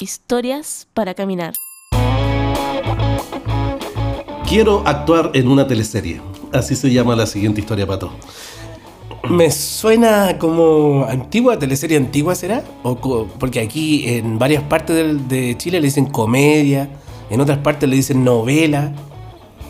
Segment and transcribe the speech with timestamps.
[0.00, 1.54] Historias para Caminar.
[4.48, 6.20] Quiero actuar en una teleserie.
[6.52, 8.10] Así se llama la siguiente historia, Pato.
[9.28, 15.28] Me suena como antigua, teleserie antigua será, o co- porque aquí en varias partes del-
[15.28, 16.88] de Chile le dicen comedia,
[17.28, 18.92] en otras partes le dicen novela.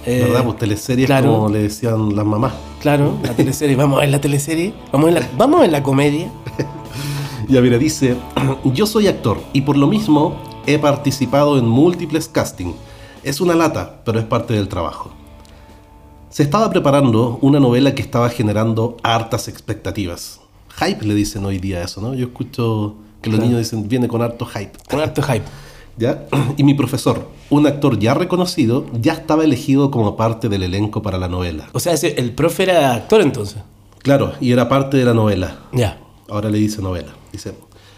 [0.07, 0.45] eh, ¿Verdad?
[0.45, 1.33] Pues teleseries claro.
[1.33, 2.53] como le decían las mamás.
[2.81, 3.77] Claro, la teleserie.
[3.77, 6.31] Vamos a ver la teleserie, vamos a ver la, vamos a ver la comedia.
[7.49, 8.17] Ya mira, dice,
[8.65, 10.37] yo soy actor y por lo mismo
[10.67, 12.75] he participado en múltiples castings.
[13.23, 15.11] Es una lata, pero es parte del trabajo.
[16.31, 20.41] Se estaba preparando una novela que estaba generando hartas expectativas.
[20.79, 22.15] Hype le dicen hoy día eso, ¿no?
[22.15, 23.51] Yo escucho que los Claro.
[23.51, 24.73] niños dicen, viene con harto hype.
[24.89, 25.45] Con harto hype.
[25.97, 26.27] ¿Ya?
[26.57, 31.19] Y mi profesor, un actor ya reconocido, ya estaba elegido como parte del elenco para
[31.19, 31.69] la novela.
[31.73, 33.63] O sea, el profe era actor entonces.
[34.03, 35.59] Claro, y era parte de la novela.
[35.73, 35.99] Ya.
[36.29, 37.15] Ahora le dice novela.
[37.33, 37.55] Dice,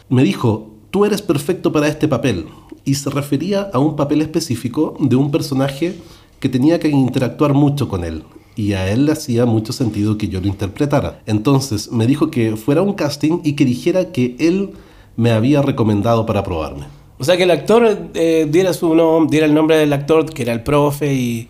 [0.08, 2.46] me dijo, tú eres perfecto para este papel.
[2.84, 5.96] Y se refería a un papel específico de un personaje
[6.38, 8.22] que tenía que interactuar mucho con él.
[8.56, 11.22] Y a él le hacía mucho sentido que yo lo interpretara.
[11.26, 14.70] Entonces me dijo que fuera un casting y que dijera que él
[15.16, 16.86] me había recomendado para probarme.
[17.18, 20.42] O sea, que el actor eh, diera su nom- diera el nombre del actor, que
[20.42, 21.48] era el profe, y,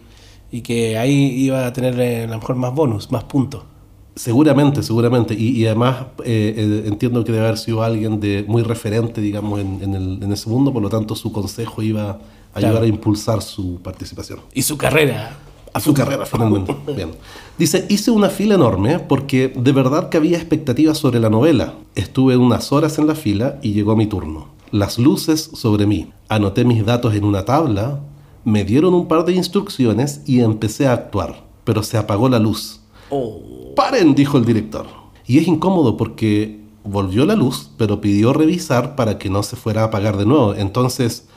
[0.63, 3.63] que ahí iba a tener eh, a lo mejor más bonus, más puntos.
[4.15, 5.35] Seguramente, seguramente.
[5.35, 9.61] Y, y además eh, eh, entiendo que debe haber sido alguien de muy referente, digamos,
[9.61, 10.73] en, en el- en ese mundo.
[10.73, 12.19] Por lo tanto, su consejo iba a
[12.53, 12.67] Claro.
[12.69, 14.41] ayudar a impulsar su participación.
[14.53, 15.37] Y su carrera.
[15.73, 16.75] a su carrera finalmente.
[16.97, 17.11] Bien.
[17.57, 21.75] Dice, hice una fila enorme porque de verdad que había expectativas sobre la novela.
[21.95, 24.49] Estuve unas horas en la fila y llegó mi turno.
[24.73, 26.11] Las luces sobre mí.
[26.29, 28.01] Anoté mis datos en una tabla,
[28.45, 31.45] me dieron un par de instrucciones y empecé a actuar.
[31.63, 32.80] Pero se apagó la luz.
[33.77, 34.15] ¡Paren!
[34.15, 34.87] dijo el director.
[35.27, 39.83] Y es incómodo porque volvió la luz, pero pidió revisar para que no se fuera
[39.83, 40.55] a apagar de nuevo.
[40.55, 41.29] Entonces,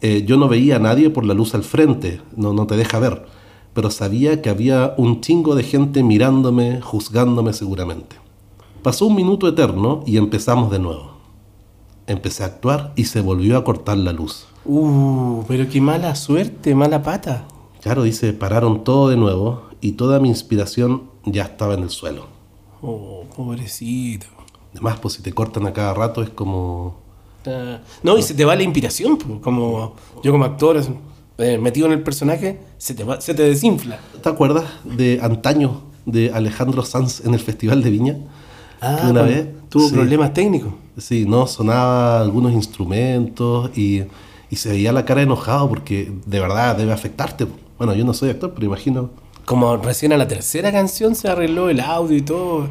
[0.00, 2.98] eh, yo no veía a nadie por la luz al frente, no, no te deja
[2.98, 3.24] ver,
[3.72, 8.16] pero sabía que había un chingo de gente mirándome, juzgándome seguramente.
[8.82, 11.12] Pasó un minuto eterno y empezamos de nuevo.
[12.08, 14.46] Empecé a actuar y se volvió a cortar la luz.
[14.64, 17.46] Uh, pero qué mala suerte, mala pata.
[17.80, 22.26] Claro, dice, pararon todo de nuevo y toda mi inspiración ya estaba en el suelo.
[22.80, 24.26] Oh, pobrecito.
[24.72, 27.00] Además, pues si te cortan a cada rato es como...
[27.46, 30.80] Ah, No, y se te va la inspiración, po, como yo como actor
[31.38, 33.98] eh, metido en el personaje, se te, va- se te desinfla.
[34.22, 38.16] ¿Te acuerdas de antaño de Alejandro Sanz en el Festival de Viña?
[38.80, 39.94] Ah, Que una vez tuvo sí.
[39.94, 40.72] problemas técnicos.
[40.98, 44.02] Sí, no, sonaba algunos instrumentos y,
[44.50, 47.46] y se veía la cara enojado porque de verdad debe afectarte.
[47.78, 49.10] Bueno, yo no soy actor, pero imagino.
[49.44, 52.68] Como recién a la tercera canción se arregló el audio y todo,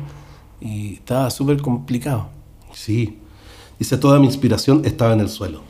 [0.59, 2.29] y estaba súper complicado.
[2.73, 3.17] Sí.
[3.77, 5.61] Dice, toda mi inspiración estaba en el suelo.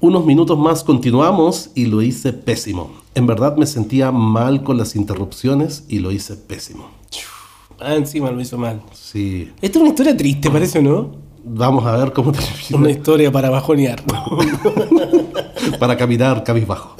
[0.00, 2.90] Unos minutos más continuamos y lo hice pésimo.
[3.14, 6.88] En verdad me sentía mal con las interrupciones y lo hice pésimo.
[7.78, 8.82] Ah, encima lo hizo mal.
[8.92, 9.50] Sí.
[9.60, 11.10] Esta es una historia triste, parece, ¿o no?
[11.44, 12.54] Vamos a ver cómo termina.
[12.78, 14.02] Una historia para bajonear.
[15.78, 16.96] para caminar cabizbajo.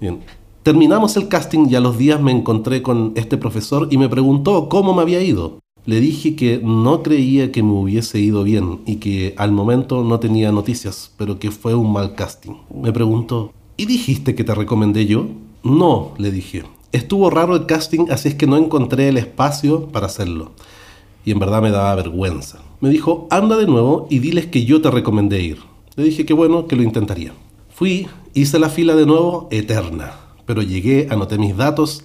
[0.00, 0.20] Bien.
[0.64, 4.70] Terminamos el casting y a los días me encontré con este profesor y me preguntó
[4.70, 5.58] cómo me había ido.
[5.84, 10.20] Le dije que no creía que me hubiese ido bien y que al momento no
[10.20, 12.54] tenía noticias, pero que fue un mal casting.
[12.74, 15.26] Me preguntó, ¿y dijiste que te recomendé yo?
[15.62, 16.64] No, le dije.
[16.92, 20.52] Estuvo raro el casting, así es que no encontré el espacio para hacerlo.
[21.26, 22.62] Y en verdad me daba vergüenza.
[22.80, 25.58] Me dijo, anda de nuevo y diles que yo te recomendé ir.
[25.96, 27.34] Le dije que bueno, que lo intentaría.
[27.68, 30.23] Fui, hice la fila de nuevo, eterna.
[30.46, 32.02] Pero llegué, anoté mis datos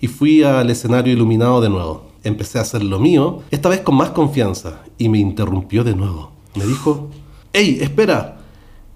[0.00, 2.06] y fui al escenario iluminado de nuevo.
[2.24, 6.32] Empecé a hacer lo mío, esta vez con más confianza, y me interrumpió de nuevo.
[6.56, 7.10] Me dijo,
[7.52, 8.36] ¡Ey, espera!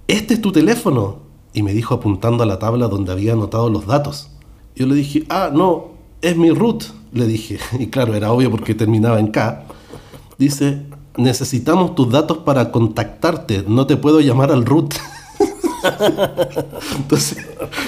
[0.07, 1.21] ¿Este es tu teléfono?
[1.55, 4.29] Y me dijo apuntando a la tabla donde había anotado los datos.
[4.77, 7.59] Yo le dije, ah, no, es mi root, le dije.
[7.79, 9.65] Y claro, era obvio porque terminaba en K.
[10.37, 10.83] Dice,
[11.17, 14.95] necesitamos tus datos para contactarte, no te puedo llamar al root.
[16.97, 17.39] entonces,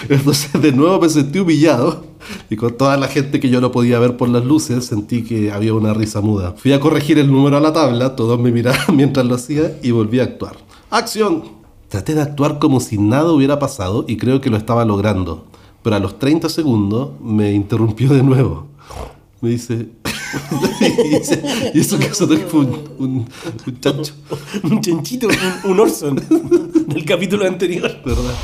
[0.09, 2.05] entonces, de nuevo me sentí humillado
[2.51, 5.53] y con toda la gente que yo no podía ver por las luces sentí que
[5.53, 6.55] había una risa muda.
[6.57, 9.91] Fui a corregir el número a la tabla, todos me miraban mientras lo hacía y
[9.91, 10.57] volví a actuar.
[10.91, 11.45] ¡Acción!
[11.89, 15.45] Traté de actuar como si nada hubiera pasado y creo que lo estaba logrando,
[15.83, 18.67] pero a los 30 segundos me interrumpió de nuevo.
[19.41, 19.89] Me dice...
[21.75, 23.29] y, eso que fue un, un,
[23.67, 24.15] un chancho,
[24.63, 26.17] un chanchito, un, un Orson
[26.87, 27.91] del capítulo anterior.
[28.05, 28.35] ¿verdad?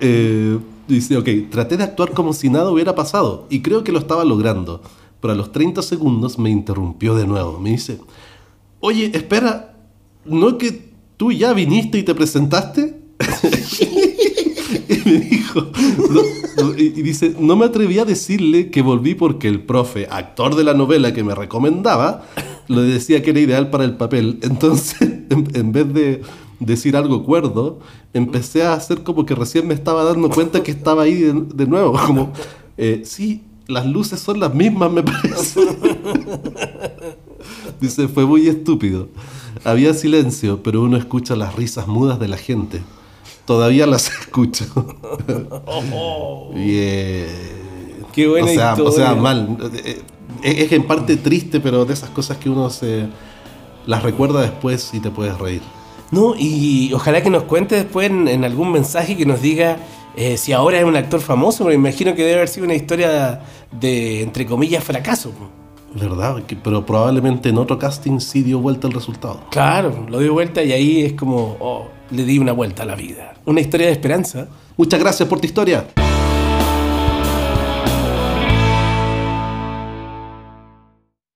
[0.00, 3.98] Eh, dice, ok, traté de actuar como si nada hubiera pasado y creo que lo
[3.98, 4.82] estaba logrando,
[5.20, 7.58] pero a los 30 segundos me interrumpió de nuevo.
[7.58, 7.98] Me dice,
[8.80, 9.74] oye, espera,
[10.24, 10.86] no es que
[11.16, 13.00] ¿tú ya viniste y te presentaste?
[14.88, 15.60] y me dijo,
[16.10, 16.20] no,
[16.76, 20.74] y, dice, no me atreví a decirle que volví porque el profe, actor de la
[20.74, 22.24] novela que me recomendaba,
[22.68, 24.38] le decía que era ideal para el papel.
[24.42, 25.00] Entonces,
[25.30, 26.22] en, en vez de
[26.60, 27.80] decir algo cuerdo,
[28.12, 31.66] empecé a hacer como que recién me estaba dando cuenta que estaba ahí de, de
[31.66, 31.98] nuevo.
[32.06, 32.32] Como,
[32.76, 35.60] eh, sí, las luces son las mismas, me parece.
[37.80, 39.08] Dice, fue muy estúpido.
[39.64, 42.82] Había silencio, pero uno escucha las risas mudas de la gente.
[43.46, 44.66] Todavía las escucho.
[46.54, 47.26] Bien.
[48.12, 48.90] Qué buena o sea, historia.
[48.90, 49.56] O sea, mal.
[49.84, 50.02] Eh,
[50.42, 53.06] Es, es en parte triste, pero de esas cosas que uno se
[53.86, 55.62] las recuerda después y te puedes reír.
[56.10, 59.78] No, y ojalá que nos cuente después en, en algún mensaje que nos diga
[60.16, 62.74] eh, si ahora es un actor famoso, porque me imagino que debe haber sido una
[62.74, 63.40] historia
[63.72, 65.32] de, entre comillas, fracaso.
[65.98, 66.42] ¿Verdad?
[66.44, 69.40] Que- pero probablemente en otro casting sí dio vuelta el resultado.
[69.50, 72.94] Claro, lo dio vuelta y ahí es como, oh, le di una vuelta a la
[72.94, 73.34] vida.
[73.46, 74.46] Una historia de esperanza.
[74.76, 75.86] Muchas gracias por tu historia.